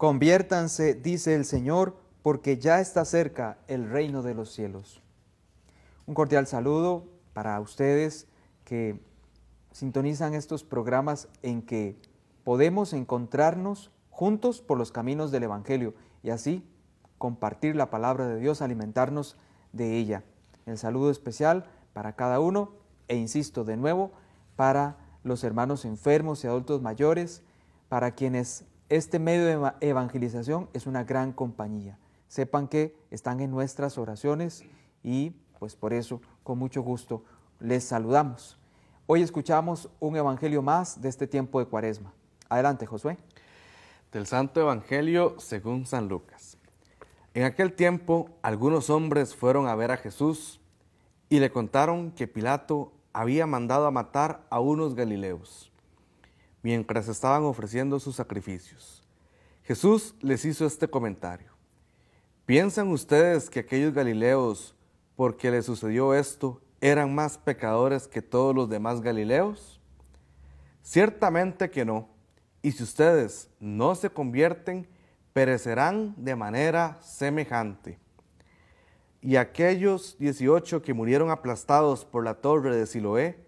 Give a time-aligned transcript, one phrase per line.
[0.00, 5.02] Conviértanse, dice el Señor, porque ya está cerca el reino de los cielos.
[6.06, 7.04] Un cordial saludo
[7.34, 8.26] para ustedes
[8.64, 8.98] que
[9.72, 12.00] sintonizan estos programas en que
[12.44, 15.92] podemos encontrarnos juntos por los caminos del Evangelio
[16.22, 16.66] y así
[17.18, 19.36] compartir la palabra de Dios, alimentarnos
[19.74, 20.24] de ella.
[20.64, 22.72] El saludo especial para cada uno
[23.08, 24.12] e insisto de nuevo,
[24.56, 27.42] para los hermanos enfermos y adultos mayores,
[27.90, 31.96] para quienes este medio de evangelización es una gran compañía.
[32.28, 34.64] Sepan que están en nuestras oraciones
[35.02, 37.24] y pues por eso con mucho gusto
[37.60, 38.58] les saludamos.
[39.06, 42.12] Hoy escuchamos un evangelio más de este tiempo de Cuaresma.
[42.48, 43.16] Adelante, Josué.
[44.12, 46.58] Del Santo Evangelio según San Lucas.
[47.32, 50.60] En aquel tiempo algunos hombres fueron a ver a Jesús
[51.28, 55.69] y le contaron que Pilato había mandado a matar a unos galileos,
[56.62, 59.02] mientras estaban ofreciendo sus sacrificios.
[59.64, 61.50] Jesús les hizo este comentario.
[62.46, 64.74] ¿Piensan ustedes que aquellos galileos,
[65.16, 69.80] porque les sucedió esto, eran más pecadores que todos los demás galileos?
[70.82, 72.08] Ciertamente que no.
[72.62, 74.88] Y si ustedes no se convierten,
[75.32, 77.98] perecerán de manera semejante
[79.22, 83.38] y aquellos 18 que murieron aplastados por la torre de Siloé,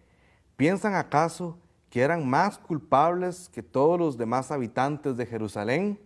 [0.56, 1.58] ¿piensan acaso
[1.92, 6.00] que eran más culpables que todos los demás habitantes de Jerusalén?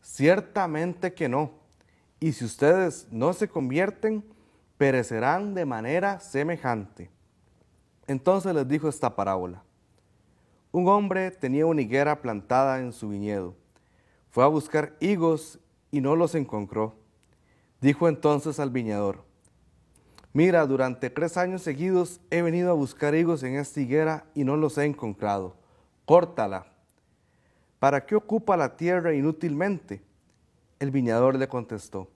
[0.00, 1.50] Ciertamente que no.
[2.20, 4.24] Y si ustedes no se convierten,
[4.78, 7.10] perecerán de manera semejante.
[8.06, 9.62] Entonces les dijo esta parábola.
[10.72, 13.54] Un hombre tenía una higuera plantada en su viñedo.
[14.30, 15.58] Fue a buscar higos
[15.90, 16.96] y no los encontró
[17.82, 19.26] Dijo entonces al viñador,
[20.34, 24.56] mira, durante tres años seguidos he venido a buscar higos en esta higuera y no
[24.56, 25.56] los he encontrado.
[26.04, 26.66] Córtala.
[27.78, 30.02] ¿Para qué ocupa la tierra inútilmente?
[30.78, 32.08] El viñador le contestó,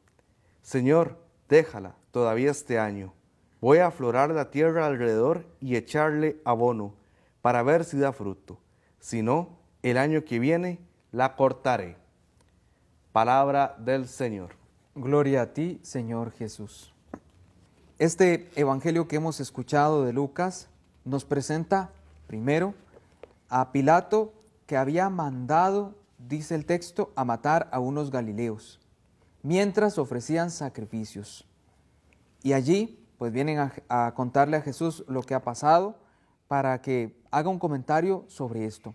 [0.61, 1.17] Señor,
[1.49, 3.15] déjala todavía este año.
[3.61, 6.95] Voy a aflorar la tierra alrededor y echarle abono
[7.41, 8.59] para ver si da fruto.
[9.00, 10.79] Si no, el año que viene
[11.12, 11.97] la cortaré.
[13.12, 14.50] Palabra del Señor.
[14.95, 16.93] Gloria a ti, Señor Jesús.
[17.99, 20.69] Este Evangelio que hemos escuchado de Lucas
[21.05, 21.91] nos presenta
[22.29, 22.75] primero
[23.49, 24.33] a Pilato
[24.67, 28.79] que había mandado, dice el texto, a matar a unos galileos,
[29.43, 31.45] mientras ofrecían sacrificios.
[32.45, 35.99] Y allí, pues vienen a, contarle a Jesús lo que ha pasado
[36.47, 38.95] para que haga un comentario sobre esto.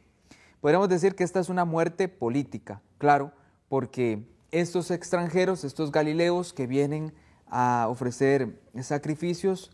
[0.61, 3.33] Podríamos decir que esta es una muerte política, claro,
[3.67, 7.13] porque estos extranjeros, estos galileos que vienen
[7.47, 9.71] a ofrecer sacrificios,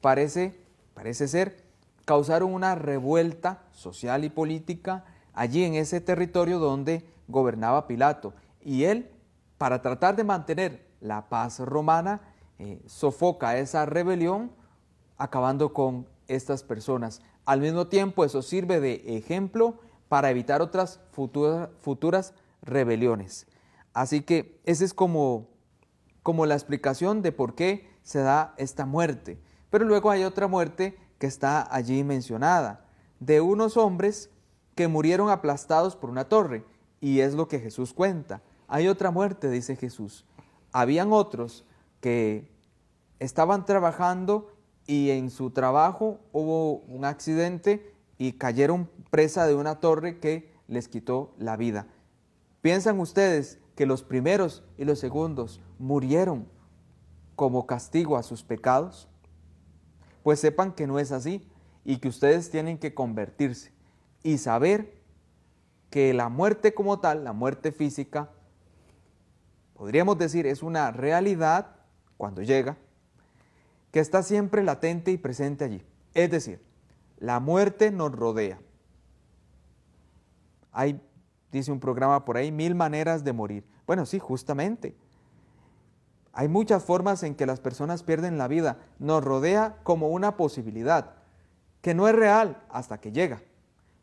[0.00, 0.58] parece,
[0.94, 1.64] parece ser,
[2.04, 8.34] causaron una revuelta social y política allí en ese territorio donde gobernaba Pilato.
[8.62, 9.10] Y él,
[9.58, 12.20] para tratar de mantener la paz romana,
[12.58, 14.50] eh, sofoca esa rebelión
[15.16, 17.22] acabando con estas personas.
[17.44, 23.46] Al mismo tiempo, eso sirve de ejemplo para evitar otras futuras rebeliones.
[23.92, 25.48] Así que esa es como,
[26.22, 29.38] como la explicación de por qué se da esta muerte.
[29.70, 32.86] Pero luego hay otra muerte que está allí mencionada,
[33.20, 34.30] de unos hombres
[34.74, 36.64] que murieron aplastados por una torre,
[37.00, 38.42] y es lo que Jesús cuenta.
[38.68, 40.24] Hay otra muerte, dice Jesús.
[40.72, 41.64] Habían otros
[42.00, 42.50] que
[43.18, 44.52] estaban trabajando
[44.86, 50.88] y en su trabajo hubo un accidente y cayeron presa de una torre que les
[50.88, 51.86] quitó la vida.
[52.62, 56.46] ¿Piensan ustedes que los primeros y los segundos murieron
[57.34, 59.08] como castigo a sus pecados?
[60.22, 61.48] Pues sepan que no es así
[61.82, 63.72] y que ustedes tienen que convertirse
[64.22, 65.00] y saber
[65.88, 68.28] que la muerte como tal, la muerte física,
[69.72, 71.76] podríamos decir es una realidad
[72.18, 72.76] cuando llega,
[73.92, 75.82] que está siempre latente y presente allí.
[76.12, 76.62] Es decir,
[77.16, 78.60] la muerte nos rodea.
[80.70, 81.00] Hay
[81.52, 83.64] dice un programa por ahí, mil maneras de morir.
[83.86, 84.94] Bueno, sí, justamente.
[86.32, 88.78] Hay muchas formas en que las personas pierden la vida.
[88.98, 91.14] Nos rodea como una posibilidad,
[91.82, 93.42] que no es real hasta que llega.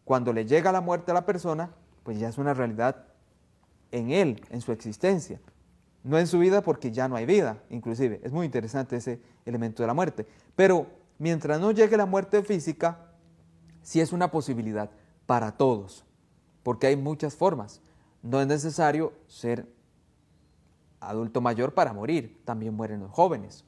[0.04, 1.72] Cuando le llega la muerte a la persona,
[2.04, 3.06] pues ya es una realidad
[3.92, 5.40] en él, en su existencia.
[6.04, 8.22] No en su vida porque ya no hay vida, inclusive.
[8.24, 10.26] Es muy interesante ese elemento de la muerte.
[10.56, 13.00] Pero mientras no llegue la muerte física,
[13.82, 14.90] sí es una posibilidad
[15.26, 16.07] para todos
[16.68, 17.80] porque hay muchas formas.
[18.22, 19.74] No es necesario ser
[21.00, 23.64] adulto mayor para morir, también mueren los jóvenes.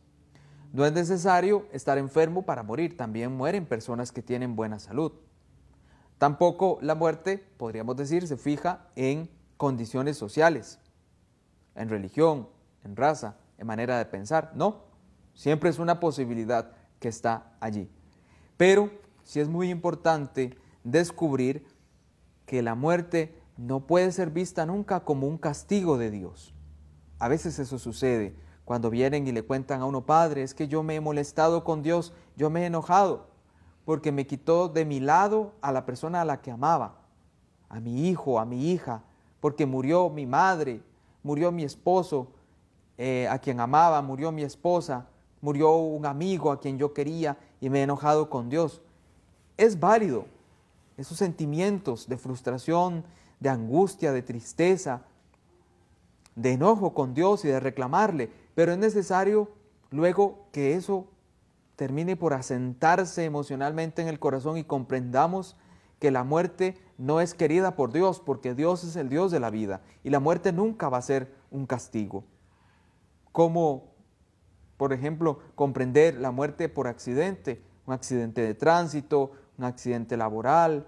[0.73, 5.13] No es necesario estar enfermo para morir, también mueren personas que tienen buena salud.
[6.17, 10.77] Tampoco la muerte, podríamos decir, se fija en condiciones sociales,
[11.75, 12.49] en religión,
[12.83, 14.51] en raza, en manera de pensar.
[14.55, 14.83] No,
[15.33, 17.89] siempre es una posibilidad que está allí.
[18.57, 18.89] Pero
[19.23, 21.78] sí es muy importante descubrir
[22.49, 26.55] que la muerte no puede ser vista nunca como un castigo de Dios.
[27.19, 28.35] A veces eso sucede
[28.65, 31.83] cuando vienen y le cuentan a uno, Padre, es que yo me he molestado con
[31.83, 33.27] Dios, yo me he enojado,
[33.85, 36.95] porque me quitó de mi lado a la persona a la que amaba,
[37.69, 39.03] a mi hijo, a mi hija,
[39.41, 40.81] porque murió mi madre,
[41.21, 42.29] murió mi esposo,
[42.97, 45.05] eh, a quien amaba, murió mi esposa,
[45.39, 48.81] murió un amigo a quien yo quería y me he enojado con Dios.
[49.55, 50.25] Es válido
[50.99, 53.05] esos sentimientos de frustración,
[53.39, 55.03] de angustia, de tristeza,
[56.35, 59.49] de enojo con Dios y de reclamarle, pero es necesario
[59.91, 61.07] luego que eso
[61.77, 65.55] termine por asentarse emocionalmente en el corazón y comprendamos
[65.99, 69.49] que la muerte no es querida por Dios, porque Dios es el Dios de la
[69.49, 72.25] vida y la muerte nunca va a ser un castigo.
[73.31, 73.85] Como,
[74.75, 80.87] por ejemplo, comprender la muerte por accidente, un accidente de tránsito, un accidente laboral.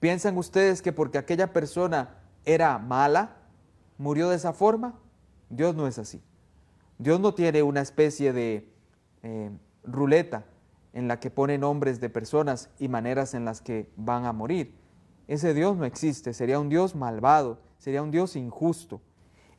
[0.00, 3.36] ¿Piensan ustedes que porque aquella persona era mala,
[3.98, 4.94] murió de esa forma?
[5.50, 6.22] Dios no es así.
[6.98, 8.68] Dios no tiene una especie de
[9.22, 9.50] eh,
[9.82, 10.44] ruleta
[10.92, 14.74] en la que pone nombres de personas y maneras en las que van a morir.
[15.26, 19.00] Ese Dios no existe, sería un Dios malvado, sería un Dios injusto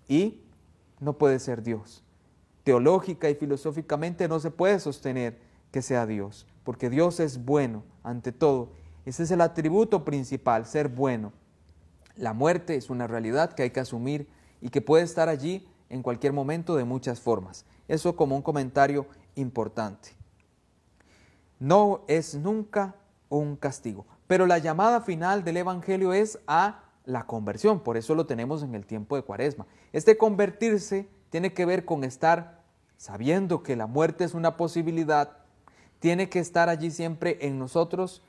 [0.08, 0.42] y
[1.02, 2.04] no puede ser Dios.
[2.64, 5.38] Teológica y filosóficamente no se puede sostener
[5.75, 8.69] que sea Dios, porque Dios es bueno ante todo.
[9.06, 11.33] Ese es el atributo principal, ser bueno.
[12.16, 14.30] La muerte es una realidad que hay que asumir
[14.62, 17.66] y que puede estar allí en cualquier momento de muchas formas.
[17.89, 19.06] Eso como un comentario
[19.36, 20.12] importante.
[21.60, 22.95] No es nunca
[23.27, 28.25] un castigo, pero la llamada final del Evangelio es a la conversión, por eso lo
[28.25, 29.66] tenemos en el tiempo de Cuaresma.
[29.92, 32.62] Este convertirse tiene que ver con estar
[32.95, 35.44] sabiendo que la muerte es una posibilidad,
[36.06, 38.22] tiene que estar allí siempre en nosotros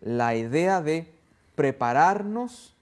[0.00, 1.12] la idea de
[1.56, 2.76] prepararnos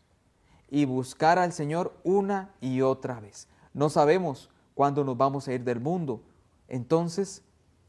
[0.70, 3.48] y buscar al Señor una y otra vez.
[3.72, 6.20] No sabemos cuándo nos vamos a ir del mundo,
[6.68, 7.40] entonces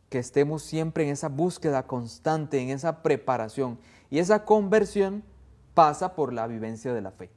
[0.08, 3.78] que estemos siempre en esa búsqueda constante, en esa preparación.
[4.10, 5.26] Y esa conversión
[5.74, 7.32] pasa por la vivencia de la fe.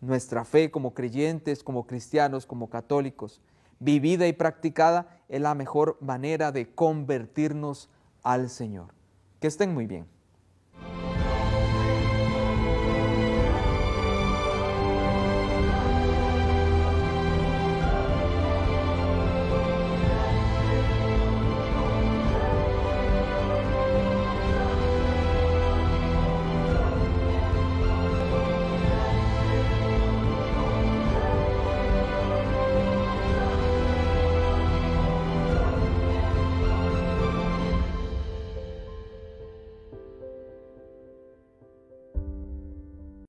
[0.00, 3.40] Nuestra fe como creyentes, como cristianos, como católicos,
[3.80, 7.88] vivida y practicada, es la mejor manera de convertirnos
[8.24, 8.92] al Señor.
[9.40, 10.06] Que estén muy bien.